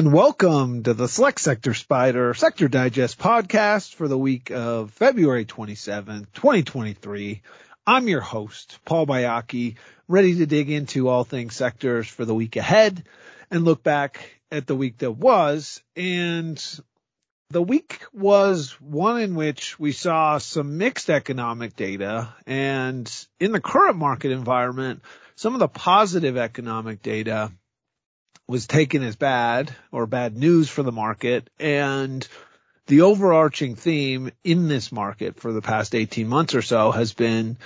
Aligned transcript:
And 0.00 0.14
welcome 0.14 0.82
to 0.84 0.94
the 0.94 1.08
Select 1.08 1.38
Sector 1.38 1.72
SPDR 1.72 2.34
Sector 2.34 2.68
Digest 2.68 3.18
podcast 3.18 3.94
for 3.94 4.08
the 4.08 4.16
week 4.16 4.50
of 4.50 4.92
February 4.92 5.44
27, 5.44 6.26
2023. 6.32 7.42
I'm 7.86 8.08
your 8.08 8.22
host, 8.22 8.78
Paul 8.86 9.06
Baiocchi, 9.06 9.76
ready 10.08 10.36
to 10.36 10.46
dig 10.46 10.70
into 10.70 11.08
all 11.08 11.24
things 11.24 11.54
sectors 11.54 12.08
for 12.08 12.24
the 12.24 12.34
week 12.34 12.56
ahead 12.56 13.04
and 13.50 13.66
look 13.66 13.82
back 13.82 14.40
at 14.50 14.66
the 14.66 14.74
week 14.74 14.96
that 14.96 15.10
was. 15.10 15.82
And 15.94 16.80
the 17.50 17.60
week 17.60 18.00
was 18.14 18.70
one 18.80 19.20
in 19.20 19.34
which 19.34 19.78
we 19.78 19.92
saw 19.92 20.38
some 20.38 20.78
mixed 20.78 21.10
economic 21.10 21.76
data 21.76 22.34
and 22.46 23.26
in 23.38 23.52
the 23.52 23.60
current 23.60 23.98
market 23.98 24.32
environment, 24.32 25.02
some 25.34 25.52
of 25.52 25.60
the 25.60 25.68
positive 25.68 26.38
economic 26.38 27.02
data 27.02 27.52
was 28.50 28.66
taken 28.66 29.04
as 29.04 29.14
bad 29.14 29.72
or 29.92 30.06
bad 30.06 30.36
news 30.36 30.68
for 30.68 30.82
the 30.82 30.90
market. 30.90 31.48
And 31.60 32.26
the 32.88 33.02
overarching 33.02 33.76
theme 33.76 34.32
in 34.42 34.66
this 34.66 34.90
market 34.90 35.38
for 35.38 35.52
the 35.52 35.62
past 35.62 35.94
18 35.94 36.26
months 36.26 36.56
or 36.56 36.62
so 36.62 36.90
has 36.90 37.12
been 37.12 37.58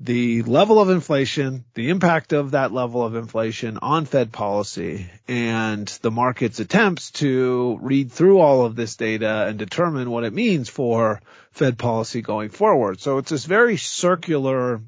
the 0.00 0.42
level 0.42 0.80
of 0.80 0.90
inflation, 0.90 1.64
the 1.74 1.90
impact 1.90 2.32
of 2.32 2.50
that 2.50 2.72
level 2.72 3.04
of 3.04 3.14
inflation 3.14 3.78
on 3.80 4.06
Fed 4.06 4.32
policy 4.32 5.08
and 5.28 5.86
the 6.02 6.10
market's 6.10 6.58
attempts 6.58 7.12
to 7.12 7.78
read 7.80 8.10
through 8.10 8.40
all 8.40 8.66
of 8.66 8.74
this 8.74 8.96
data 8.96 9.46
and 9.46 9.56
determine 9.56 10.10
what 10.10 10.24
it 10.24 10.32
means 10.32 10.68
for 10.68 11.20
Fed 11.52 11.78
policy 11.78 12.22
going 12.22 12.48
forward. 12.48 13.00
So 13.00 13.18
it's 13.18 13.30
this 13.30 13.44
very 13.44 13.76
circular 13.76 14.80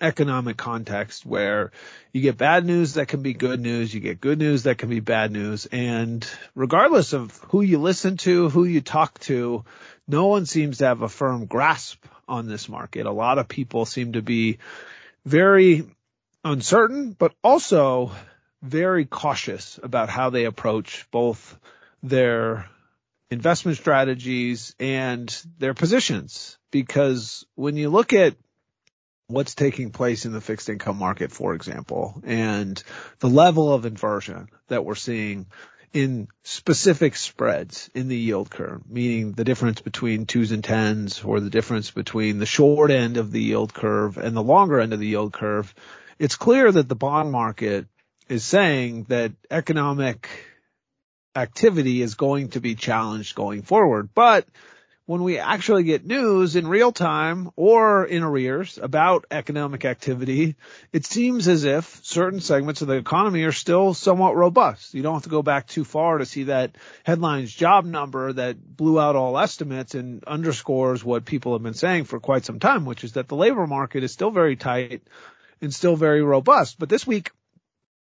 economic 0.00 0.56
context 0.56 1.26
where 1.26 1.72
you 2.12 2.20
get 2.20 2.36
bad 2.38 2.64
news 2.64 2.94
that 2.94 3.08
can 3.08 3.22
be 3.22 3.34
good 3.34 3.60
news, 3.60 3.92
you 3.92 4.00
get 4.00 4.20
good 4.20 4.38
news 4.38 4.64
that 4.64 4.78
can 4.78 4.88
be 4.88 5.00
bad 5.00 5.30
news, 5.30 5.66
and 5.66 6.26
regardless 6.54 7.12
of 7.12 7.36
who 7.48 7.60
you 7.60 7.78
listen 7.78 8.16
to, 8.18 8.48
who 8.48 8.64
you 8.64 8.80
talk 8.80 9.18
to, 9.20 9.64
no 10.08 10.26
one 10.26 10.46
seems 10.46 10.78
to 10.78 10.86
have 10.86 11.02
a 11.02 11.08
firm 11.08 11.46
grasp 11.46 12.04
on 12.28 12.46
this 12.46 12.68
market. 12.68 13.06
A 13.06 13.12
lot 13.12 13.38
of 13.38 13.48
people 13.48 13.84
seem 13.84 14.12
to 14.14 14.22
be 14.22 14.58
very 15.24 15.84
uncertain, 16.44 17.14
but 17.18 17.34
also 17.42 18.12
very 18.62 19.04
cautious 19.04 19.78
about 19.82 20.08
how 20.08 20.30
they 20.30 20.44
approach 20.44 21.06
both 21.10 21.58
their 22.02 22.68
investment 23.30 23.78
strategies 23.78 24.74
and 24.78 25.28
their 25.58 25.74
positions. 25.74 26.58
Because 26.70 27.46
when 27.54 27.76
you 27.76 27.90
look 27.90 28.12
at 28.12 28.34
what's 29.30 29.54
taking 29.54 29.90
place 29.90 30.26
in 30.26 30.32
the 30.32 30.40
fixed 30.40 30.68
income 30.68 30.98
market, 30.98 31.30
for 31.32 31.54
example, 31.54 32.20
and 32.24 32.82
the 33.20 33.28
level 33.28 33.72
of 33.72 33.86
inversion 33.86 34.48
that 34.68 34.84
we're 34.84 34.94
seeing 34.94 35.46
in 35.92 36.28
specific 36.44 37.16
spreads 37.16 37.90
in 37.94 38.08
the 38.08 38.16
yield 38.16 38.50
curve, 38.50 38.82
meaning 38.88 39.32
the 39.32 39.44
difference 39.44 39.80
between 39.80 40.26
twos 40.26 40.52
and 40.52 40.62
tens 40.62 41.24
or 41.24 41.40
the 41.40 41.50
difference 41.50 41.90
between 41.90 42.38
the 42.38 42.46
short 42.46 42.90
end 42.90 43.16
of 43.16 43.32
the 43.32 43.42
yield 43.42 43.74
curve 43.74 44.16
and 44.16 44.36
the 44.36 44.42
longer 44.42 44.80
end 44.80 44.92
of 44.92 45.00
the 45.00 45.08
yield 45.08 45.32
curve, 45.32 45.74
it's 46.18 46.36
clear 46.36 46.70
that 46.70 46.88
the 46.88 46.94
bond 46.94 47.32
market 47.32 47.86
is 48.28 48.44
saying 48.44 49.04
that 49.08 49.32
economic 49.50 50.28
activity 51.34 52.02
is 52.02 52.14
going 52.14 52.50
to 52.50 52.60
be 52.60 52.74
challenged 52.74 53.34
going 53.34 53.62
forward. 53.62 54.10
But 54.14 54.46
when 55.10 55.24
we 55.24 55.40
actually 55.40 55.82
get 55.82 56.06
news 56.06 56.54
in 56.54 56.68
real 56.68 56.92
time 56.92 57.50
or 57.56 58.04
in 58.04 58.22
arrears 58.22 58.78
about 58.80 59.26
economic 59.32 59.84
activity, 59.84 60.54
it 60.92 61.04
seems 61.04 61.48
as 61.48 61.64
if 61.64 61.98
certain 62.04 62.38
segments 62.38 62.80
of 62.80 62.86
the 62.86 62.94
economy 62.94 63.42
are 63.42 63.50
still 63.50 63.92
somewhat 63.92 64.36
robust. 64.36 64.94
You 64.94 65.02
don't 65.02 65.14
have 65.14 65.24
to 65.24 65.28
go 65.28 65.42
back 65.42 65.66
too 65.66 65.82
far 65.82 66.18
to 66.18 66.24
see 66.24 66.44
that 66.44 66.76
headlines 67.02 67.52
job 67.52 67.84
number 67.84 68.32
that 68.34 68.56
blew 68.76 69.00
out 69.00 69.16
all 69.16 69.36
estimates 69.36 69.96
and 69.96 70.22
underscores 70.22 71.04
what 71.04 71.24
people 71.24 71.54
have 71.54 71.62
been 71.64 71.74
saying 71.74 72.04
for 72.04 72.20
quite 72.20 72.44
some 72.44 72.60
time, 72.60 72.84
which 72.84 73.02
is 73.02 73.14
that 73.14 73.26
the 73.26 73.34
labor 73.34 73.66
market 73.66 74.04
is 74.04 74.12
still 74.12 74.30
very 74.30 74.54
tight 74.54 75.02
and 75.60 75.74
still 75.74 75.96
very 75.96 76.22
robust. 76.22 76.78
But 76.78 76.88
this 76.88 77.04
week, 77.04 77.32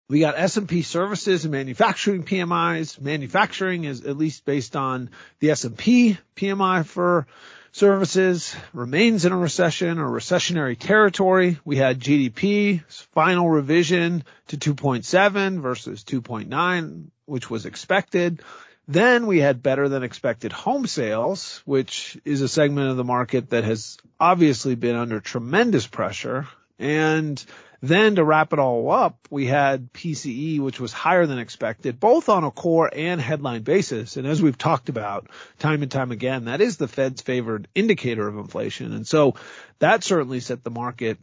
we 0.08 0.20
got 0.20 0.38
S&P 0.38 0.82
services 0.82 1.44
and 1.44 1.52
manufacturing 1.52 2.22
PMIs. 2.22 3.00
Manufacturing 3.00 3.84
is 3.84 4.04
at 4.04 4.16
least 4.16 4.44
based 4.44 4.76
on 4.76 5.10
the 5.40 5.50
S&P 5.50 6.16
PMI 6.36 6.86
for 6.86 7.26
services 7.72 8.56
remains 8.72 9.24
in 9.24 9.32
a 9.32 9.36
recession 9.36 9.98
or 9.98 10.08
recessionary 10.08 10.78
territory. 10.78 11.58
We 11.64 11.76
had 11.76 12.00
GDP 12.00 12.82
final 13.12 13.50
revision 13.50 14.24
to 14.48 14.56
2.7 14.56 15.60
versus 15.60 16.04
2.9, 16.04 17.06
which 17.26 17.50
was 17.50 17.66
expected. 17.66 18.42
Then 18.88 19.26
we 19.26 19.40
had 19.40 19.62
better 19.62 19.88
than 19.88 20.04
expected 20.04 20.52
home 20.52 20.86
sales, 20.86 21.60
which 21.64 22.16
is 22.24 22.40
a 22.40 22.48
segment 22.48 22.90
of 22.90 22.96
the 22.96 23.04
market 23.04 23.50
that 23.50 23.64
has 23.64 23.98
obviously 24.20 24.76
been 24.76 24.94
under 24.94 25.18
tremendous 25.18 25.86
pressure. 25.86 26.46
And 26.78 27.42
then 27.82 28.16
to 28.16 28.24
wrap 28.24 28.52
it 28.52 28.58
all 28.58 28.90
up, 28.90 29.28
we 29.30 29.46
had 29.46 29.92
PCE, 29.92 30.60
which 30.60 30.80
was 30.80 30.92
higher 30.92 31.26
than 31.26 31.38
expected, 31.38 32.00
both 32.00 32.28
on 32.28 32.44
a 32.44 32.50
core 32.50 32.90
and 32.92 33.20
headline 33.20 33.62
basis. 33.62 34.16
And 34.16 34.26
as 34.26 34.42
we've 34.42 34.58
talked 34.58 34.88
about 34.88 35.28
time 35.58 35.82
and 35.82 35.90
time 35.90 36.10
again, 36.10 36.46
that 36.46 36.60
is 36.60 36.76
the 36.76 36.88
Fed's 36.88 37.22
favored 37.22 37.68
indicator 37.74 38.26
of 38.26 38.38
inflation. 38.38 38.92
And 38.92 39.06
so 39.06 39.34
that 39.78 40.04
certainly 40.04 40.40
set 40.40 40.64
the 40.64 40.70
market 40.70 41.18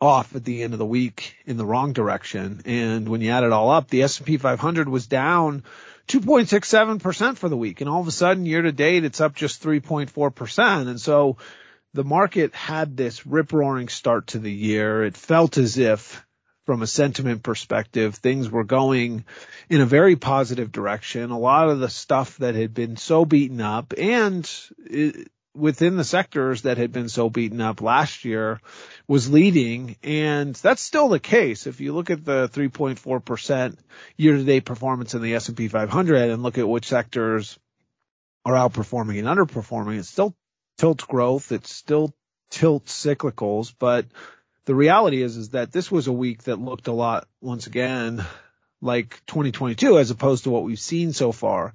off 0.00 0.34
at 0.34 0.44
the 0.44 0.62
end 0.62 0.72
of 0.72 0.78
the 0.78 0.86
week 0.86 1.36
in 1.44 1.56
the 1.58 1.66
wrong 1.66 1.92
direction. 1.92 2.62
And 2.64 3.08
when 3.08 3.20
you 3.20 3.30
add 3.30 3.44
it 3.44 3.52
all 3.52 3.70
up, 3.70 3.88
the 3.88 4.02
S&P 4.02 4.38
500 4.38 4.88
was 4.88 5.06
down 5.06 5.62
2.67% 6.08 7.36
for 7.36 7.48
the 7.48 7.56
week. 7.56 7.80
And 7.80 7.90
all 7.90 8.00
of 8.00 8.08
a 8.08 8.12
sudden 8.12 8.46
year 8.46 8.62
to 8.62 8.72
date, 8.72 9.04
it's 9.04 9.20
up 9.20 9.34
just 9.34 9.62
3.4%. 9.62 10.88
And 10.88 11.00
so 11.00 11.36
the 11.94 12.04
market 12.04 12.54
had 12.54 12.96
this 12.96 13.26
rip 13.26 13.52
roaring 13.52 13.88
start 13.88 14.28
to 14.28 14.38
the 14.38 14.52
year. 14.52 15.04
It 15.04 15.16
felt 15.16 15.58
as 15.58 15.78
if 15.78 16.24
from 16.66 16.82
a 16.82 16.86
sentiment 16.86 17.42
perspective, 17.42 18.14
things 18.14 18.48
were 18.48 18.64
going 18.64 19.24
in 19.68 19.80
a 19.80 19.86
very 19.86 20.16
positive 20.16 20.70
direction. 20.70 21.30
A 21.30 21.38
lot 21.38 21.68
of 21.68 21.80
the 21.80 21.88
stuff 21.88 22.36
that 22.38 22.54
had 22.54 22.74
been 22.74 22.96
so 22.96 23.24
beaten 23.24 23.60
up 23.60 23.94
and 23.98 24.48
within 25.54 25.96
the 25.96 26.04
sectors 26.04 26.62
that 26.62 26.78
had 26.78 26.92
been 26.92 27.08
so 27.08 27.28
beaten 27.28 27.60
up 27.60 27.80
last 27.80 28.24
year 28.24 28.60
was 29.08 29.30
leading. 29.30 29.96
And 30.02 30.54
that's 30.54 30.82
still 30.82 31.08
the 31.08 31.18
case. 31.18 31.66
If 31.66 31.80
you 31.80 31.92
look 31.92 32.10
at 32.10 32.24
the 32.24 32.48
3.4% 32.48 33.76
year 34.16 34.36
to 34.36 34.44
date 34.44 34.64
performance 34.64 35.14
in 35.14 35.22
the 35.22 35.34
S&P 35.34 35.68
500 35.68 36.30
and 36.30 36.42
look 36.42 36.58
at 36.58 36.68
which 36.68 36.86
sectors 36.86 37.58
are 38.44 38.54
outperforming 38.54 39.18
and 39.18 39.26
underperforming, 39.26 39.98
it's 39.98 40.08
still 40.08 40.34
tilt 40.80 41.06
growth. 41.06 41.52
It's 41.52 41.70
still 41.70 42.14
tilt 42.50 42.86
cyclicals, 42.86 43.74
but 43.78 44.06
the 44.64 44.74
reality 44.74 45.22
is, 45.22 45.36
is 45.36 45.50
that 45.50 45.72
this 45.72 45.92
was 45.92 46.06
a 46.06 46.12
week 46.12 46.44
that 46.44 46.58
looked 46.58 46.88
a 46.88 46.92
lot, 46.92 47.28
once 47.42 47.66
again, 47.66 48.24
like 48.80 49.20
2022 49.26 49.98
as 49.98 50.10
opposed 50.10 50.44
to 50.44 50.50
what 50.50 50.64
we've 50.64 50.80
seen 50.80 51.12
so 51.12 51.32
far 51.32 51.74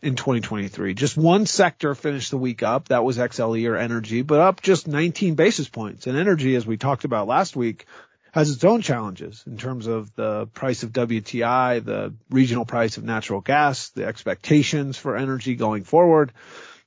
in 0.00 0.16
2023. 0.16 0.94
Just 0.94 1.18
one 1.18 1.44
sector 1.44 1.94
finished 1.94 2.30
the 2.30 2.38
week 2.38 2.62
up. 2.62 2.88
That 2.88 3.04
was 3.04 3.18
XLE 3.18 3.68
or 3.68 3.76
energy, 3.76 4.22
but 4.22 4.40
up 4.40 4.62
just 4.62 4.88
19 4.88 5.34
basis 5.34 5.68
points. 5.68 6.06
And 6.06 6.16
energy, 6.16 6.56
as 6.56 6.66
we 6.66 6.78
talked 6.78 7.04
about 7.04 7.28
last 7.28 7.56
week, 7.56 7.84
has 8.32 8.50
its 8.50 8.64
own 8.64 8.80
challenges 8.80 9.44
in 9.46 9.58
terms 9.58 9.86
of 9.86 10.14
the 10.14 10.46
price 10.46 10.82
of 10.82 10.92
WTI, 10.92 11.84
the 11.84 12.14
regional 12.30 12.64
price 12.64 12.96
of 12.96 13.04
natural 13.04 13.42
gas, 13.42 13.90
the 13.90 14.06
expectations 14.06 14.96
for 14.96 15.14
energy 15.14 15.56
going 15.56 15.84
forward. 15.84 16.32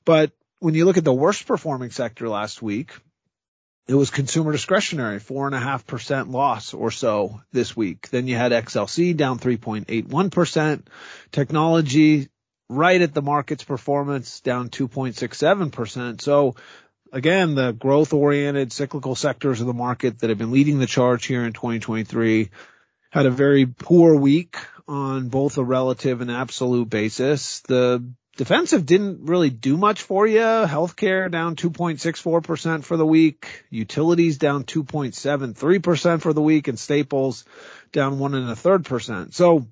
But 0.04 0.32
when 0.60 0.74
you 0.74 0.84
look 0.84 0.98
at 0.98 1.04
the 1.04 1.12
worst 1.12 1.46
performing 1.46 1.90
sector 1.90 2.28
last 2.28 2.62
week, 2.62 2.92
it 3.88 3.94
was 3.94 4.10
consumer 4.10 4.52
discretionary, 4.52 5.18
four 5.18 5.46
and 5.46 5.54
a 5.54 5.58
half 5.58 5.86
percent 5.86 6.30
loss 6.30 6.74
or 6.74 6.90
so 6.92 7.40
this 7.50 7.76
week. 7.76 8.08
Then 8.10 8.28
you 8.28 8.36
had 8.36 8.52
XLC 8.52 9.16
down 9.16 9.38
3.81%, 9.40 10.82
technology 11.32 12.28
right 12.68 13.00
at 13.00 13.12
the 13.12 13.22
market's 13.22 13.64
performance 13.64 14.40
down 14.42 14.68
2.67%. 14.68 16.20
So 16.20 16.54
again, 17.12 17.56
the 17.56 17.72
growth 17.72 18.12
oriented 18.12 18.72
cyclical 18.72 19.16
sectors 19.16 19.60
of 19.60 19.66
the 19.66 19.72
market 19.72 20.20
that 20.20 20.30
have 20.30 20.38
been 20.38 20.52
leading 20.52 20.78
the 20.78 20.86
charge 20.86 21.26
here 21.26 21.44
in 21.44 21.52
2023 21.52 22.50
had 23.10 23.26
a 23.26 23.30
very 23.30 23.66
poor 23.66 24.14
week 24.14 24.56
on 24.86 25.28
both 25.28 25.58
a 25.58 25.64
relative 25.64 26.20
and 26.20 26.30
absolute 26.30 26.88
basis. 26.88 27.60
The 27.62 28.04
Defensive 28.40 28.86
didn't 28.86 29.26
really 29.26 29.50
do 29.50 29.76
much 29.76 30.00
for 30.00 30.26
you. 30.26 30.38
Healthcare 30.40 31.30
down 31.30 31.56
2.64% 31.56 32.84
for 32.84 32.96
the 32.96 33.04
week. 33.04 33.66
Utilities 33.68 34.38
down 34.38 34.64
2.73% 34.64 36.22
for 36.22 36.32
the 36.32 36.40
week 36.40 36.66
and 36.66 36.78
staples 36.78 37.44
down 37.92 38.18
one 38.18 38.34
and 38.34 38.48
a 38.48 38.56
third 38.56 38.86
percent. 38.86 39.34
So 39.34 39.66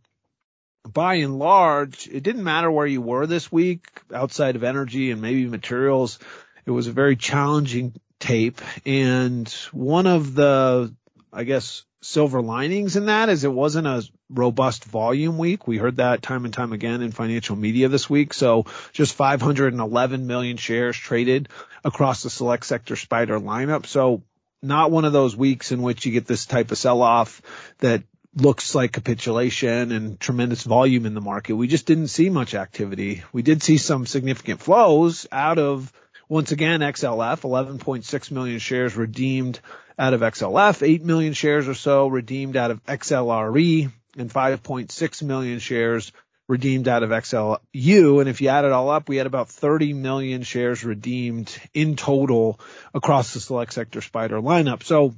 by 0.87 1.15
and 1.15 1.39
large, 1.39 2.09
it 2.09 2.23
didn't 2.23 2.45
matter 2.45 2.71
where 2.71 2.87
you 2.87 3.01
were 3.01 3.27
this 3.27 3.51
week 3.51 3.87
outside 4.15 4.55
of 4.55 4.63
energy 4.63 5.13
and 5.13 5.23
maybe 5.23 5.47
materials. 5.47 6.19
It 6.67 6.71
was 6.71 6.89
a 6.89 6.93
very 6.93 7.17
challenging 7.17 7.95
tape. 8.21 8.61
And 8.85 9.49
one 9.73 10.07
of 10.07 10.35
the 10.35 10.95
I 11.33 11.45
guess, 11.45 11.85
silver 12.01 12.41
linings 12.41 12.97
in 12.97 13.07
that 13.07 13.29
is 13.29 13.45
it 13.45 13.53
wasn't 13.53 13.87
a 13.87 14.09
robust 14.31 14.85
volume 14.85 15.39
week. 15.39 15.67
We 15.67 15.79
heard 15.79 15.97
that 15.97 16.23
time 16.23 16.45
and 16.45 16.55
time 16.55 16.73
again 16.73 17.03
in 17.03 17.13
financial 17.13 17.57
media 17.57 17.89
this 17.89 18.09
week. 18.09 18.35
So 18.35 18.67
just 18.93 19.15
511 19.15 20.27
million 20.27 20.57
shares 20.57 20.97
traded 20.97 21.49
across 21.85 22.23
the 22.23 22.31
select 22.31 22.67
sector 22.67 22.95
SPDR 22.95 23.43
lineup. 23.43 23.87
So 23.87 24.23
not 24.63 24.91
one 24.91 25.05
of 25.05 25.13
those 25.13 25.37
weeks 25.37 25.73
in 25.73 25.83
which 25.83 26.07
you 26.07 26.13
get 26.13 26.27
this 26.27 26.47
type 26.47 26.71
of 26.71 26.79
sell 26.79 27.03
off 27.03 27.43
that 27.79 28.03
looks 28.35 28.75
like 28.75 28.93
capitulation 28.93 29.93
and 29.93 30.21
tremendous 30.21 30.63
volume 30.63 31.07
in 31.07 31.15
the 31.15 31.21
market. 31.21 31.57
We 31.57 31.69
just 31.69 31.87
didn't 31.87 32.09
see 32.09 32.31
much 32.31 32.55
activity. 32.55 33.23
We 33.33 33.43
did 33.43 33.63
see 33.63 33.79
some 33.79 34.07
significant 34.07 34.61
flows 34.61 35.27
out 35.33 35.59
of 35.59 35.93
once 36.29 36.53
again, 36.53 36.81
XLF, 36.81 37.41
11.6 37.41 38.31
million 38.31 38.59
shares 38.59 38.97
redeemed 38.97 39.61
out 39.99 40.15
of 40.15 40.21
XLF, 40.21 40.87
8 40.87 41.05
million 41.05 41.33
shares 41.33 41.69
or 41.69 41.75
so 41.75 42.07
redeemed 42.07 42.57
out 42.57 42.71
of 42.71 42.85
XLRE, 42.85 43.93
and 44.17 44.31
5.6 44.31 45.23
million 45.23 45.59
shares 45.59 46.13
redeemed 46.49 46.89
out 46.89 47.03
of 47.03 47.11
XLU. 47.11 48.21
And 48.21 48.29
if 48.29 48.41
you 48.41 48.49
add 48.49 48.65
it 48.65 48.73
all 48.73 48.91
up, 48.91 49.09
we 49.09 49.17
had 49.17 49.27
about 49.27 49.49
30 49.49 49.93
million 49.93 50.43
shares 50.43 50.85
redeemed 50.85 51.55
in 51.75 51.97
total 51.97 52.59
across 52.95 53.35
the 53.35 53.41
select 53.41 53.73
sector 53.73 54.01
SPDR 54.01 54.43
lineup. 54.43 54.83
So 54.83 55.15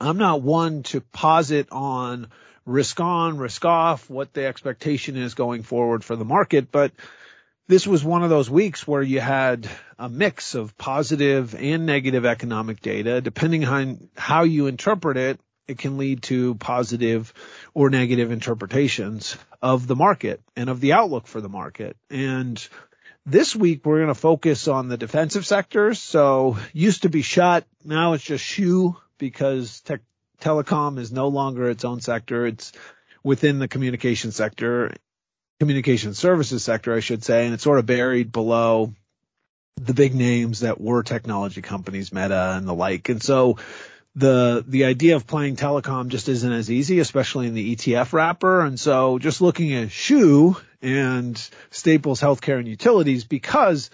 I'm 0.00 0.18
not 0.18 0.42
one 0.42 0.82
to 0.84 1.00
posit 1.00 1.68
on 1.72 2.28
risk 2.66 3.00
on, 3.00 3.38
risk 3.38 3.64
off, 3.64 4.10
what 4.10 4.32
the 4.32 4.44
expectation 4.44 5.16
is 5.16 5.34
going 5.34 5.62
forward 5.62 6.04
for 6.04 6.16
the 6.16 6.24
market, 6.24 6.70
but 6.70 6.92
this 7.68 7.86
was 7.86 8.04
one 8.04 8.22
of 8.22 8.30
those 8.30 8.48
weeks 8.48 8.86
where 8.86 9.02
you 9.02 9.20
had 9.20 9.68
a 9.98 10.08
mix 10.08 10.54
of 10.54 10.76
positive 10.78 11.54
and 11.54 11.86
negative 11.86 12.24
economic 12.24 12.80
data. 12.80 13.20
Depending 13.20 13.64
on 13.64 14.08
how 14.16 14.44
you 14.44 14.66
interpret 14.66 15.16
it, 15.16 15.40
it 15.66 15.78
can 15.78 15.98
lead 15.98 16.22
to 16.22 16.54
positive 16.54 17.32
or 17.74 17.90
negative 17.90 18.30
interpretations 18.30 19.36
of 19.60 19.86
the 19.86 19.96
market 19.96 20.40
and 20.54 20.70
of 20.70 20.80
the 20.80 20.92
outlook 20.92 21.26
for 21.26 21.40
the 21.40 21.48
market. 21.48 21.96
And 22.08 22.66
this 23.24 23.56
week 23.56 23.84
we're 23.84 23.98
going 23.98 24.08
to 24.08 24.14
focus 24.14 24.68
on 24.68 24.88
the 24.88 24.96
defensive 24.96 25.44
sectors. 25.44 26.00
So 26.00 26.56
used 26.72 27.02
to 27.02 27.08
be 27.08 27.22
shut. 27.22 27.66
Now 27.84 28.12
it's 28.12 28.22
just 28.22 28.44
shoe 28.44 28.96
because 29.18 29.80
tech, 29.80 30.02
telecom 30.40 30.98
is 30.98 31.10
no 31.10 31.28
longer 31.28 31.68
its 31.68 31.84
own 31.84 32.00
sector. 32.00 32.46
It's 32.46 32.70
within 33.24 33.58
the 33.58 33.66
communication 33.66 34.30
sector 34.30 34.92
communication 35.60 36.14
services 36.14 36.62
sector, 36.62 36.94
I 36.94 37.00
should 37.00 37.24
say, 37.24 37.44
and 37.44 37.54
it's 37.54 37.62
sort 37.62 37.78
of 37.78 37.86
buried 37.86 38.32
below 38.32 38.92
the 39.80 39.94
big 39.94 40.14
names 40.14 40.60
that 40.60 40.80
were 40.80 41.02
technology 41.02 41.62
companies, 41.62 42.12
Meta 42.12 42.54
and 42.56 42.66
the 42.66 42.74
like. 42.74 43.08
And 43.08 43.22
so 43.22 43.58
the 44.14 44.64
the 44.66 44.86
idea 44.86 45.16
of 45.16 45.26
playing 45.26 45.56
telecom 45.56 46.08
just 46.08 46.28
isn't 46.28 46.52
as 46.52 46.70
easy, 46.70 46.98
especially 47.00 47.46
in 47.46 47.54
the 47.54 47.76
ETF 47.76 48.12
wrapper. 48.12 48.62
And 48.62 48.80
so 48.80 49.18
just 49.18 49.40
looking 49.40 49.74
at 49.74 49.90
shoe 49.90 50.56
and 50.80 51.36
staples, 51.70 52.20
healthcare 52.20 52.58
and 52.58 52.68
utilities 52.68 53.24
because 53.24 53.90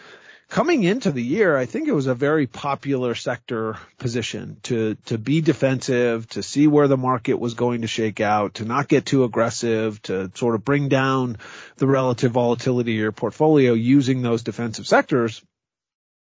coming 0.52 0.84
into 0.84 1.10
the 1.10 1.22
year, 1.22 1.56
I 1.56 1.64
think 1.64 1.88
it 1.88 1.94
was 1.94 2.08
a 2.08 2.14
very 2.14 2.46
popular 2.46 3.14
sector 3.14 3.78
position 3.96 4.58
to, 4.64 4.96
to 5.06 5.16
be 5.16 5.40
defensive, 5.40 6.28
to 6.30 6.42
see 6.42 6.66
where 6.66 6.88
the 6.88 6.98
market 6.98 7.40
was 7.40 7.54
going 7.54 7.80
to 7.80 7.86
shake 7.86 8.20
out, 8.20 8.54
to 8.54 8.66
not 8.66 8.86
get 8.86 9.06
too 9.06 9.24
aggressive, 9.24 10.02
to 10.02 10.30
sort 10.34 10.54
of 10.54 10.62
bring 10.62 10.90
down 10.90 11.38
the 11.76 11.86
relative 11.86 12.32
volatility 12.32 12.92
of 12.92 13.00
your 13.00 13.12
portfolio 13.12 13.72
using 13.72 14.20
those 14.20 14.42
defensive 14.42 14.86
sectors. 14.86 15.42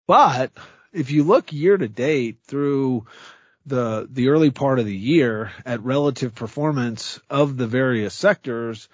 But 0.08 0.50
if 0.92 1.12
you 1.12 1.22
look 1.22 1.52
year 1.52 1.76
to 1.76 1.86
date 1.86 2.38
through 2.44 3.06
the, 3.66 4.08
the 4.10 4.30
early 4.30 4.50
part 4.50 4.80
of 4.80 4.86
the 4.86 4.96
year 4.96 5.52
at 5.64 5.84
relative 5.84 6.34
performance 6.34 7.20
of 7.30 7.56
the 7.56 7.68
various 7.68 8.14
sectors, 8.14 8.88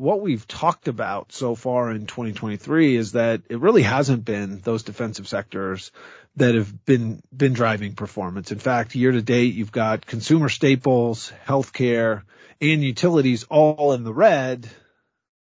what 0.00 0.22
we've 0.22 0.48
talked 0.48 0.88
about 0.88 1.30
so 1.30 1.54
far 1.54 1.90
in 1.90 2.06
2023 2.06 2.96
is 2.96 3.12
that 3.12 3.42
it 3.50 3.60
really 3.60 3.82
hasn't 3.82 4.24
been 4.24 4.58
those 4.60 4.82
defensive 4.82 5.28
sectors 5.28 5.92
that 6.36 6.54
have 6.54 6.86
been 6.86 7.22
been 7.36 7.52
driving 7.52 7.94
performance. 7.94 8.50
In 8.50 8.58
fact, 8.58 8.94
year 8.94 9.12
to 9.12 9.20
date, 9.20 9.52
you've 9.54 9.72
got 9.72 10.06
consumer 10.06 10.48
staples, 10.48 11.30
healthcare, 11.46 12.22
and 12.62 12.82
utilities 12.82 13.44
all 13.44 13.92
in 13.92 14.02
the 14.02 14.12
red, 14.12 14.66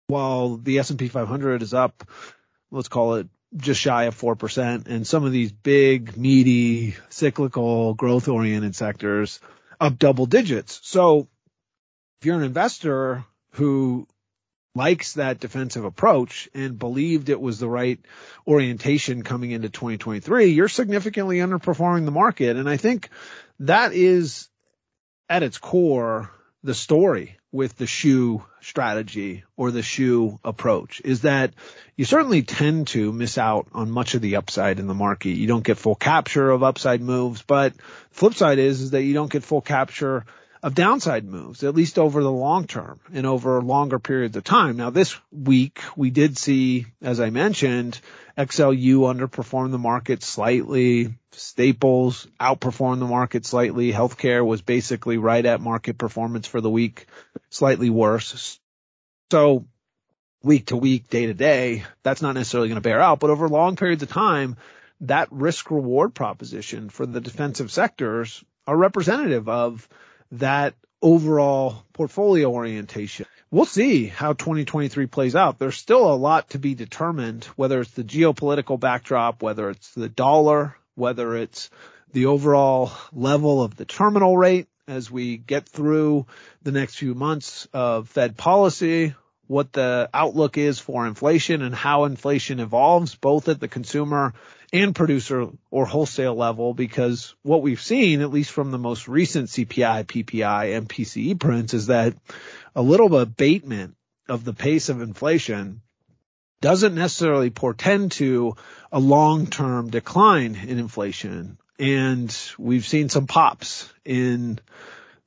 while 0.07 0.57
the 0.57 0.79
S&P 0.79 1.09
500 1.09 1.61
is 1.61 1.75
up, 1.75 2.03
let's 2.71 2.87
call 2.87 3.15
it 3.15 3.27
just 3.55 3.79
shy 3.79 4.05
of 4.05 4.19
4%, 4.19 4.87
and 4.87 5.05
some 5.05 5.25
of 5.25 5.31
these 5.31 5.51
big, 5.51 6.17
meaty, 6.17 6.95
cyclical, 7.09 7.93
growth-oriented 7.93 8.75
sectors 8.75 9.39
up 9.79 9.99
double 9.99 10.25
digits. 10.25 10.79
So 10.81 11.27
if 12.19 12.25
you're 12.25 12.37
an 12.37 12.43
investor 12.43 13.25
who 13.51 14.07
likes 14.75 15.13
that 15.13 15.39
defensive 15.39 15.83
approach 15.83 16.47
and 16.53 16.77
believed 16.77 17.29
it 17.29 17.41
was 17.41 17.59
the 17.59 17.67
right 17.67 17.99
orientation 18.47 19.23
coming 19.23 19.51
into 19.51 19.69
2023, 19.69 20.51
you're 20.51 20.67
significantly 20.67 21.37
underperforming 21.37 22.05
the 22.05 22.11
market. 22.11 22.55
And 22.55 22.69
I 22.69 22.77
think 22.77 23.09
that 23.59 23.93
is 23.93 24.47
at 25.27 25.43
its 25.43 25.57
core 25.57 26.31
the 26.63 26.73
story 26.73 27.37
with 27.51 27.77
the 27.77 27.87
shoe 27.87 28.43
strategy 28.61 29.43
or 29.57 29.71
the 29.71 29.81
shoe 29.81 30.39
approach 30.43 31.01
is 31.03 31.21
that 31.21 31.53
you 31.95 32.05
certainly 32.05 32.43
tend 32.43 32.87
to 32.87 33.11
miss 33.11 33.37
out 33.37 33.67
on 33.73 33.89
much 33.89 34.13
of 34.13 34.21
the 34.21 34.35
upside 34.35 34.79
in 34.79 34.87
the 34.87 34.93
market. 34.93 35.31
You 35.31 35.47
don't 35.47 35.63
get 35.63 35.77
full 35.77 35.95
capture 35.95 36.49
of 36.49 36.61
upside 36.61 37.01
moves, 37.01 37.41
but 37.41 37.73
flip 38.11 38.35
side 38.35 38.59
is, 38.59 38.81
is 38.81 38.91
that 38.91 39.03
you 39.03 39.13
don't 39.13 39.31
get 39.31 39.43
full 39.43 39.61
capture 39.61 40.25
of 40.61 40.75
downside 40.75 41.25
moves, 41.25 41.63
at 41.63 41.75
least 41.75 41.97
over 41.97 42.21
the 42.21 42.31
long 42.31 42.67
term 42.67 42.99
and 43.13 43.25
over 43.25 43.61
longer 43.61 43.99
periods 43.99 44.35
of 44.35 44.43
time. 44.43 44.77
Now 44.77 44.89
this 44.89 45.17
week 45.31 45.81
we 45.95 46.09
did 46.09 46.37
see, 46.37 46.85
as 47.01 47.19
I 47.19 47.29
mentioned, 47.29 47.99
XLU 48.37 48.99
underperform 48.99 49.71
the 49.71 49.77
market 49.77 50.23
slightly. 50.23 51.13
Staples 51.31 52.27
outperformed 52.39 52.99
the 52.99 53.07
market 53.07 53.45
slightly. 53.45 53.91
Healthcare 53.91 54.45
was 54.45 54.61
basically 54.61 55.17
right 55.17 55.45
at 55.45 55.61
market 55.61 55.97
performance 55.97 56.47
for 56.47 56.59
the 56.59 56.69
week, 56.69 57.05
slightly 57.49 57.89
worse. 57.89 58.59
So 59.31 59.65
week 60.43 60.67
to 60.67 60.77
week, 60.77 61.09
day 61.09 61.27
to 61.27 61.33
day, 61.33 61.83
that's 62.03 62.21
not 62.21 62.33
necessarily 62.33 62.69
going 62.69 62.81
to 62.81 62.81
bear 62.81 63.01
out, 63.01 63.19
but 63.19 63.29
over 63.29 63.47
long 63.47 63.75
periods 63.75 64.03
of 64.03 64.09
time, 64.09 64.57
that 65.01 65.31
risk 65.31 65.71
reward 65.71 66.13
proposition 66.13 66.89
for 66.89 67.05
the 67.05 67.21
defensive 67.21 67.71
sectors 67.71 68.43
are 68.67 68.75
representative 68.75 69.47
of 69.47 69.87
that 70.33 70.75
overall 71.01 71.83
portfolio 71.93 72.49
orientation. 72.51 73.25
We'll 73.51 73.65
see 73.65 74.05
how 74.05 74.33
2023 74.33 75.07
plays 75.07 75.35
out. 75.35 75.57
There's 75.57 75.77
still 75.77 76.11
a 76.11 76.15
lot 76.15 76.51
to 76.51 76.59
be 76.59 76.75
determined, 76.75 77.45
whether 77.55 77.81
it's 77.81 77.91
the 77.91 78.03
geopolitical 78.03 78.79
backdrop, 78.79 79.41
whether 79.41 79.69
it's 79.69 79.93
the 79.93 80.09
dollar, 80.09 80.75
whether 80.95 81.35
it's 81.35 81.69
the 82.11 82.27
overall 82.27 82.91
level 83.11 83.63
of 83.63 83.75
the 83.75 83.85
terminal 83.85 84.37
rate 84.37 84.67
as 84.87 85.09
we 85.09 85.37
get 85.37 85.67
through 85.67 86.25
the 86.63 86.71
next 86.71 86.95
few 86.95 87.15
months 87.15 87.67
of 87.73 88.09
Fed 88.09 88.37
policy, 88.37 89.15
what 89.47 89.73
the 89.73 90.09
outlook 90.13 90.57
is 90.57 90.79
for 90.79 91.07
inflation 91.07 91.61
and 91.63 91.73
how 91.73 92.05
inflation 92.05 92.59
evolves 92.59 93.15
both 93.15 93.47
at 93.47 93.59
the 93.59 93.67
consumer 93.67 94.33
and 94.71 94.95
producer 94.95 95.47
or 95.71 95.85
wholesale 95.85 96.35
level 96.35 96.73
because 96.73 97.35
what 97.41 97.61
we've 97.61 97.81
seen, 97.81 98.21
at 98.21 98.31
least 98.31 98.51
from 98.51 98.71
the 98.71 98.77
most 98.77 99.07
recent 99.07 99.49
CPI, 99.49 100.05
PPI, 100.05 100.77
and 100.77 100.87
PCE 100.87 101.39
prints 101.39 101.73
is 101.73 101.87
that 101.87 102.15
a 102.75 102.81
little 102.81 103.17
abatement 103.17 103.95
of 104.27 104.43
the 104.43 104.53
pace 104.53 104.89
of 104.89 105.01
inflation 105.01 105.81
doesn't 106.61 106.95
necessarily 106.95 107.49
portend 107.49 108.11
to 108.11 108.55
a 108.91 108.99
long-term 108.99 109.89
decline 109.89 110.55
in 110.55 110.77
inflation. 110.77 111.57
And 111.79 112.35
we've 112.57 112.85
seen 112.85 113.09
some 113.09 113.27
pops 113.27 113.91
in 114.03 114.59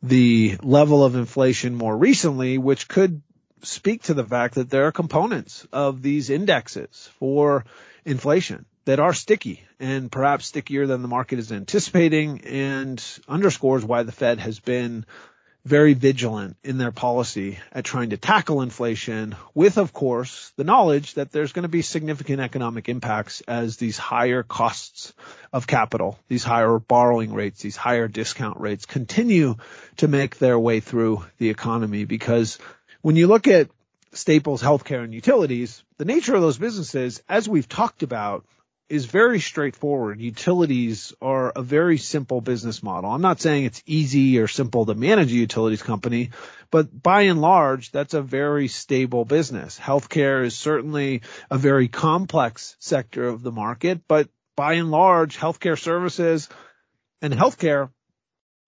the 0.02 0.58
level 0.62 1.02
of 1.02 1.16
inflation 1.16 1.74
more 1.74 1.96
recently, 1.96 2.58
which 2.58 2.86
could 2.86 3.22
speak 3.62 4.02
to 4.04 4.14
the 4.14 4.24
fact 4.24 4.56
that 4.56 4.68
there 4.68 4.86
are 4.86 4.92
components 4.92 5.66
of 5.72 6.02
these 6.02 6.28
indexes 6.28 7.08
for 7.18 7.64
inflation 8.04 8.66
that 8.84 9.00
are 9.00 9.14
sticky 9.14 9.62
and 9.78 10.10
perhaps 10.10 10.46
stickier 10.46 10.86
than 10.86 11.02
the 11.02 11.08
market 11.08 11.38
is 11.38 11.52
anticipating 11.52 12.40
and 12.42 13.02
underscores 13.28 13.84
why 13.84 14.02
the 14.02 14.12
Fed 14.12 14.38
has 14.38 14.58
been 14.58 15.04
very 15.64 15.94
vigilant 15.94 16.56
in 16.64 16.76
their 16.78 16.90
policy 16.90 17.58
at 17.70 17.84
trying 17.84 18.10
to 18.10 18.16
tackle 18.16 18.62
inflation 18.62 19.36
with, 19.54 19.78
of 19.78 19.92
course, 19.92 20.52
the 20.56 20.64
knowledge 20.64 21.14
that 21.14 21.30
there's 21.30 21.52
going 21.52 21.62
to 21.62 21.68
be 21.68 21.82
significant 21.82 22.40
economic 22.40 22.88
impacts 22.88 23.42
as 23.42 23.76
these 23.76 23.96
higher 23.96 24.42
costs 24.42 25.12
of 25.52 25.68
capital, 25.68 26.18
these 26.26 26.42
higher 26.42 26.80
borrowing 26.80 27.32
rates, 27.32 27.62
these 27.62 27.76
higher 27.76 28.08
discount 28.08 28.58
rates 28.58 28.86
continue 28.86 29.54
to 29.98 30.08
make 30.08 30.38
their 30.38 30.58
way 30.58 30.80
through 30.80 31.24
the 31.38 31.50
economy. 31.50 32.04
Because 32.04 32.58
when 33.00 33.14
you 33.14 33.28
look 33.28 33.46
at 33.46 33.70
staples, 34.12 34.62
healthcare 34.62 35.04
and 35.04 35.14
utilities, 35.14 35.84
the 35.96 36.04
nature 36.04 36.34
of 36.34 36.42
those 36.42 36.58
businesses, 36.58 37.22
as 37.28 37.48
we've 37.48 37.68
talked 37.68 38.02
about 38.02 38.44
is 38.92 39.06
very 39.06 39.40
straightforward. 39.40 40.20
Utilities 40.20 41.14
are 41.22 41.50
a 41.56 41.62
very 41.62 41.96
simple 41.96 42.42
business 42.42 42.82
model. 42.82 43.10
I'm 43.10 43.22
not 43.22 43.40
saying 43.40 43.64
it's 43.64 43.82
easy 43.86 44.38
or 44.38 44.46
simple 44.46 44.84
to 44.84 44.94
manage 44.94 45.32
a 45.32 45.36
utilities 45.36 45.82
company, 45.82 46.28
but 46.70 47.02
by 47.02 47.22
and 47.22 47.40
large, 47.40 47.90
that's 47.90 48.12
a 48.12 48.20
very 48.20 48.68
stable 48.68 49.24
business. 49.24 49.78
Healthcare 49.78 50.44
is 50.44 50.54
certainly 50.54 51.22
a 51.50 51.56
very 51.56 51.88
complex 51.88 52.76
sector 52.80 53.26
of 53.28 53.42
the 53.42 53.50
market, 53.50 54.02
but 54.06 54.28
by 54.56 54.74
and 54.74 54.90
large, 54.90 55.38
healthcare 55.38 55.78
services 55.78 56.50
and 57.22 57.32
healthcare 57.32 57.88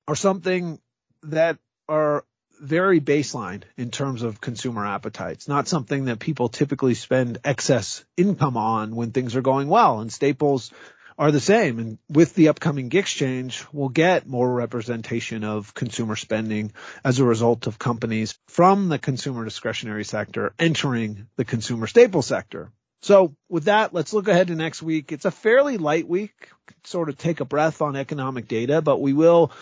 are 0.08 0.16
something 0.16 0.78
that 1.24 1.58
are 1.86 2.24
very 2.61 3.00
baseline 3.00 3.62
in 3.76 3.90
terms 3.90 4.23
of 4.23 4.40
consumer 4.40 4.87
appetites, 4.87 5.49
not 5.49 5.68
something 5.68 6.06
that 6.06 6.18
people 6.18 6.49
typically 6.49 6.94
spend 6.94 7.38
excess 7.44 8.04
income 8.16 8.56
on 8.56 8.96
when 8.96 9.11
things 9.11 9.37
are 9.37 9.42
going 9.42 9.68
well. 9.68 10.00
And 10.00 10.12
staples 10.12 10.73
are 11.18 11.30
the 11.30 11.40
same. 11.40 11.78
And 11.78 11.99
with 12.08 12.34
the 12.34 12.49
upcoming 12.49 12.90
GICS 12.90 13.14
change, 13.14 13.64
we'll 13.73 13.88
get 13.88 14.26
more 14.26 14.52
representation 14.52 15.44
of 15.44 15.75
consumer 15.75 16.16
spending 16.16 16.73
as 17.04 17.18
a 17.18 17.25
result 17.25 17.66
of 17.66 17.78
companies 17.78 18.38
from 18.49 18.88
the 18.88 18.99
consumer 18.99 19.44
discretionary 19.44 20.04
sector 20.04 20.54
entering 20.58 21.26
the 21.37 21.44
consumer 21.44 21.87
staple 21.87 22.23
sector. 22.23 22.70
So 23.02 23.37
with 23.50 23.64
that, 23.64 23.92
let's 23.92 24.14
look 24.14 24.28
ahead 24.28 24.46
to 24.46 24.54
next 24.54 24.82
week. 24.82 25.12
It's 25.12 25.26
a 25.26 25.30
fairly 25.30 25.76
light 25.76 26.08
week, 26.08 26.49
sort 26.84 27.11
of 27.11 27.18
take 27.18 27.40
a 27.40 27.44
breath 27.44 27.82
on 27.82 27.96
economic 27.96 28.49
data, 28.49 28.80
but 28.80 29.00
we 29.00 29.12
will 29.12 29.52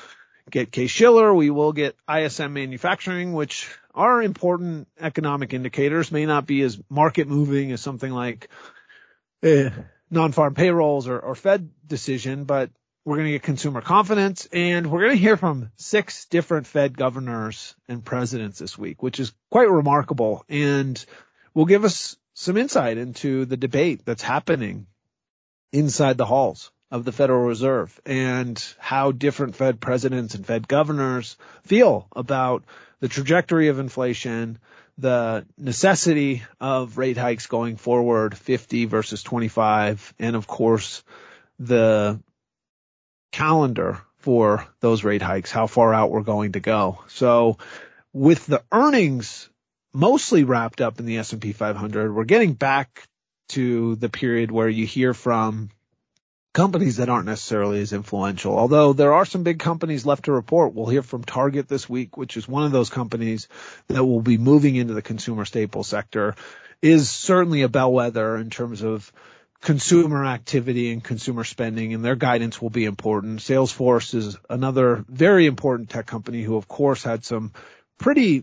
get 0.52 0.70
Case-Shiller. 0.70 1.34
We 1.34 1.50
will 1.50 1.72
get 1.72 1.96
ISM 2.08 2.52
manufacturing, 2.52 3.32
which 3.32 3.68
are 3.94 4.22
important 4.22 4.86
economic 5.00 5.52
indicators, 5.52 6.12
may 6.12 6.26
not 6.26 6.46
be 6.46 6.62
as 6.62 6.80
market 6.88 7.26
moving 7.26 7.72
as 7.72 7.80
something 7.80 8.12
like 8.12 8.48
eh, 9.42 9.70
non-farm 10.10 10.54
payrolls 10.54 11.08
or, 11.08 11.18
or 11.18 11.34
Fed 11.34 11.70
decision, 11.86 12.44
but 12.44 12.70
we're 13.04 13.16
going 13.16 13.26
to 13.26 13.32
get 13.32 13.42
consumer 13.42 13.80
confidence 13.80 14.46
and 14.52 14.88
we're 14.88 15.00
going 15.00 15.16
to 15.16 15.16
hear 15.16 15.36
from 15.36 15.72
six 15.76 16.26
different 16.26 16.68
Fed 16.68 16.96
governors 16.96 17.74
and 17.88 18.04
presidents 18.04 18.60
this 18.60 18.78
week, 18.78 19.02
which 19.02 19.18
is 19.18 19.32
quite 19.50 19.68
remarkable 19.68 20.44
and 20.48 21.04
will 21.52 21.64
give 21.64 21.84
us 21.84 22.16
some 22.34 22.56
insight 22.56 22.98
into 22.98 23.44
the 23.44 23.56
debate 23.56 24.04
that's 24.04 24.22
happening 24.22 24.86
inside 25.72 26.16
the 26.16 26.26
halls 26.26 26.70
of 26.92 27.06
the 27.06 27.10
Federal 27.10 27.46
Reserve 27.46 27.98
and 28.04 28.62
how 28.78 29.12
different 29.12 29.56
Fed 29.56 29.80
presidents 29.80 30.34
and 30.34 30.46
Fed 30.46 30.68
governors 30.68 31.38
feel 31.64 32.06
about 32.14 32.64
the 33.00 33.08
trajectory 33.08 33.68
of 33.68 33.78
inflation, 33.78 34.58
the 34.98 35.46
necessity 35.56 36.42
of 36.60 36.98
rate 36.98 37.16
hikes 37.16 37.46
going 37.46 37.76
forward, 37.76 38.36
50 38.36 38.84
versus 38.84 39.22
25, 39.22 40.12
and 40.18 40.36
of 40.36 40.46
course 40.46 41.02
the 41.58 42.20
calendar 43.32 43.98
for 44.18 44.66
those 44.80 45.02
rate 45.02 45.22
hikes, 45.22 45.50
how 45.50 45.66
far 45.66 45.94
out 45.94 46.10
we're 46.10 46.20
going 46.20 46.52
to 46.52 46.60
go. 46.60 46.98
So 47.08 47.56
with 48.12 48.44
the 48.44 48.62
earnings 48.70 49.48
mostly 49.94 50.44
wrapped 50.44 50.82
up 50.82 51.00
in 51.00 51.06
the 51.06 51.16
S&P 51.16 51.52
500, 51.52 52.14
we're 52.14 52.24
getting 52.24 52.52
back 52.52 53.08
to 53.48 53.96
the 53.96 54.10
period 54.10 54.50
where 54.50 54.68
you 54.68 54.84
hear 54.84 55.14
from 55.14 55.70
companies 56.52 56.98
that 56.98 57.08
aren't 57.08 57.26
necessarily 57.26 57.80
as 57.80 57.92
influential. 57.92 58.58
Although 58.58 58.92
there 58.92 59.14
are 59.14 59.24
some 59.24 59.42
big 59.42 59.58
companies 59.58 60.04
left 60.04 60.26
to 60.26 60.32
report. 60.32 60.74
We'll 60.74 60.86
hear 60.86 61.02
from 61.02 61.24
Target 61.24 61.68
this 61.68 61.88
week, 61.88 62.16
which 62.16 62.36
is 62.36 62.46
one 62.46 62.64
of 62.64 62.72
those 62.72 62.90
companies 62.90 63.48
that 63.88 64.04
will 64.04 64.20
be 64.20 64.38
moving 64.38 64.76
into 64.76 64.94
the 64.94 65.02
consumer 65.02 65.44
staple 65.44 65.84
sector, 65.84 66.34
is 66.82 67.08
certainly 67.08 67.62
a 67.62 67.68
bellwether 67.68 68.36
in 68.36 68.50
terms 68.50 68.82
of 68.82 69.10
consumer 69.62 70.26
activity 70.26 70.92
and 70.92 71.04
consumer 71.04 71.44
spending 71.44 71.94
and 71.94 72.04
their 72.04 72.16
guidance 72.16 72.60
will 72.60 72.70
be 72.70 72.84
important. 72.84 73.38
Salesforce 73.38 74.12
is 74.14 74.36
another 74.50 75.04
very 75.08 75.46
important 75.46 75.88
tech 75.88 76.04
company 76.04 76.42
who 76.42 76.56
of 76.56 76.66
course 76.66 77.04
had 77.04 77.24
some 77.24 77.52
pretty 77.96 78.42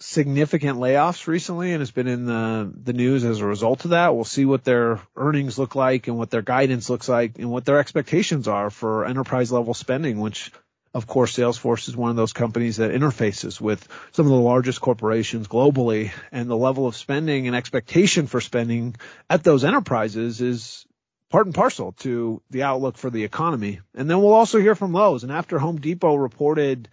significant 0.00 0.78
layoffs 0.78 1.26
recently 1.26 1.72
and 1.72 1.80
has 1.80 1.90
been 1.90 2.06
in 2.06 2.24
the, 2.24 2.72
the 2.84 2.92
news 2.92 3.24
as 3.24 3.40
a 3.40 3.46
result 3.46 3.84
of 3.84 3.90
that. 3.90 4.14
We'll 4.14 4.24
see 4.24 4.44
what 4.44 4.64
their 4.64 5.00
earnings 5.16 5.58
look 5.58 5.74
like 5.74 6.06
and 6.06 6.16
what 6.16 6.30
their 6.30 6.42
guidance 6.42 6.88
looks 6.88 7.08
like 7.08 7.38
and 7.38 7.50
what 7.50 7.64
their 7.64 7.78
expectations 7.78 8.46
are 8.46 8.70
for 8.70 9.06
enterprise 9.06 9.50
level 9.50 9.74
spending, 9.74 10.20
which 10.20 10.52
of 10.94 11.06
course 11.06 11.36
Salesforce 11.36 11.88
is 11.88 11.96
one 11.96 12.10
of 12.10 12.16
those 12.16 12.32
companies 12.32 12.76
that 12.76 12.92
interfaces 12.92 13.60
with 13.60 13.86
some 14.12 14.26
of 14.26 14.30
the 14.30 14.38
largest 14.38 14.80
corporations 14.80 15.48
globally 15.48 16.12
and 16.30 16.48
the 16.48 16.56
level 16.56 16.86
of 16.86 16.96
spending 16.96 17.46
and 17.46 17.56
expectation 17.56 18.26
for 18.26 18.40
spending 18.40 18.94
at 19.28 19.42
those 19.42 19.64
enterprises 19.64 20.40
is 20.40 20.86
part 21.28 21.46
and 21.46 21.54
parcel 21.54 21.92
to 21.92 22.40
the 22.50 22.62
outlook 22.62 22.96
for 22.96 23.10
the 23.10 23.24
economy. 23.24 23.80
And 23.94 24.08
then 24.08 24.22
we'll 24.22 24.32
also 24.32 24.60
hear 24.60 24.74
from 24.76 24.92
Lowe's 24.92 25.24
and 25.24 25.32
after 25.32 25.58
Home 25.58 25.80
Depot 25.80 26.14
reported 26.14 26.88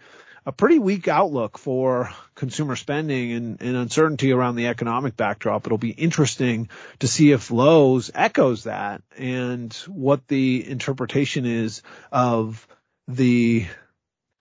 a 0.46 0.52
pretty 0.52 0.78
weak 0.78 1.08
outlook 1.08 1.58
for 1.58 2.10
consumer 2.36 2.76
spending 2.76 3.32
and, 3.32 3.60
and, 3.60 3.76
uncertainty 3.76 4.30
around 4.30 4.54
the 4.54 4.68
economic 4.68 5.16
backdrop. 5.16 5.66
It'll 5.66 5.76
be 5.76 5.90
interesting 5.90 6.68
to 7.00 7.08
see 7.08 7.32
if 7.32 7.50
Lowe's 7.50 8.12
echoes 8.14 8.64
that 8.64 9.02
and 9.18 9.74
what 9.88 10.28
the 10.28 10.66
interpretation 10.68 11.46
is 11.46 11.82
of 12.12 12.66
the 13.08 13.66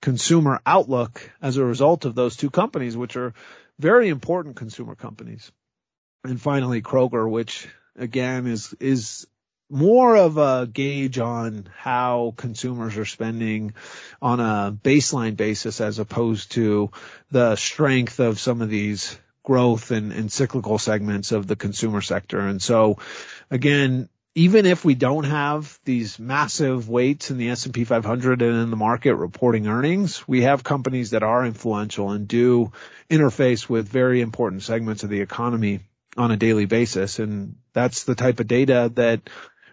consumer 0.04 0.62
outlook 0.64 1.32
as 1.42 1.58
a 1.58 1.66
result 1.66 2.06
of 2.06 2.14
those 2.14 2.36
two 2.36 2.52
companies, 2.52 2.96
which 2.96 3.18
are 3.18 3.34
very 3.80 4.10
important 4.10 4.56
consumer 4.56 4.94
companies. 4.94 5.52
And 6.24 6.40
finally, 6.40 6.84
Kroger, 6.84 7.30
which 7.30 7.68
again 7.98 8.46
is, 8.46 8.76
is 8.80 9.26
more 9.70 10.16
of 10.16 10.38
a 10.38 10.68
gauge 10.72 11.18
on 11.18 11.68
how 11.76 12.34
consumers 12.38 12.98
are 12.98 13.06
spending 13.06 13.74
on 14.22 14.40
a 14.40 14.72
baseline 14.72 15.36
basis 15.36 15.82
as 15.82 16.00
opposed 16.00 16.52
to 16.52 16.92
the 17.32 17.56
strength 17.56 18.20
of 18.20 18.40
some 18.40 18.62
of 18.62 18.70
these 18.70 19.18
growth 19.44 19.92
and, 19.92 20.12
and 20.12 20.32
cyclical 20.32 20.78
segments 20.78 21.32
of 21.32 21.48
the 21.48 21.56
consumer 21.56 22.02
sector. 22.02 22.40
And 22.40 22.62
so 22.62 23.00
again, 23.50 24.10
even 24.38 24.66
if 24.66 24.84
we 24.84 24.96
don't 24.96 25.24
have 25.24 25.80
these 25.86 26.20
massive 26.20 26.90
weights 26.90 27.32
in 27.32 27.38
the 27.38 27.50
S&P 27.50 27.86
500 27.86 28.42
and 28.42 28.64
in 28.64 28.70
the 28.70 28.76
market 28.76 29.16
reporting 29.16 29.68
earnings, 29.68 30.28
we 30.28 30.42
have 30.42 30.64
companies 30.64 31.12
that 31.12 31.24
are 31.24 31.46
influential 31.46 32.12
and 32.12 32.28
do 32.28 32.74
interface 33.10 33.70
with 33.70 33.88
very 33.88 34.20
important 34.20 34.62
segments 34.62 35.04
of 35.04 35.10
the 35.10 35.22
economy 35.22 35.80
on 36.18 36.32
a 36.32 36.38
daily 36.38 36.66
basis. 36.66 37.20
And 37.20 37.56
that's 37.72 38.04
the 38.04 38.16
type 38.16 38.42
of 38.42 38.48
data 38.48 38.92
that 38.96 39.22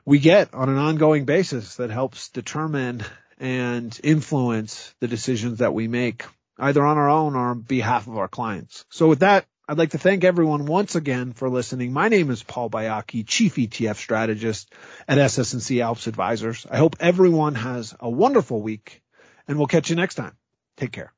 we 0.04 0.18
get 0.18 0.52
on 0.54 0.68
an 0.68 0.78
ongoing 0.78 1.25
basis 1.25 1.76
that 1.76 1.90
helps 1.90 2.28
determine 2.30 3.04
and 3.38 3.99
influence 4.02 4.94
the 5.00 5.09
decisions 5.09 5.59
that 5.59 5.75
we 5.75 5.88
make 5.88 6.25
either 6.59 6.85
on 6.85 6.99
our 6.99 7.09
own 7.09 7.35
or 7.35 7.50
on 7.50 7.61
behalf 7.61 8.06
of 8.06 8.16
our 8.16 8.28
clients. 8.28 8.85
So 8.90 9.09
with 9.09 9.21
that, 9.21 9.47
I'd 9.68 9.78
like 9.78 9.90
to 9.90 9.99
thank 9.99 10.25
everyone 10.25 10.66
once 10.66 10.97
again 10.97 11.32
for 11.32 11.49
listening. 11.49 11.92
My 11.92 12.09
name 12.09 12.30
is 12.30 12.42
Paul 12.42 12.68
Baiocchi, 12.68 13.26
Chief 13.26 13.54
ETF 13.54 13.97
Strategist 13.97 14.73
at 15.09 15.18
SS&C 15.18 15.80
Alps 15.80 16.06
Advisors. 16.09 16.66
I 16.68 16.76
hope 16.76 16.97
everyone 17.00 17.54
has 17.54 17.94
a 17.99 18.11
wonderful 18.11 18.61
week 18.61 19.02
and 19.49 19.56
we'll 19.56 19.68
catch 19.68 19.90
you 19.90 19.97
next 19.97 20.16
time. 20.16 20.37
Take 20.76 20.92
care. 20.92 21.12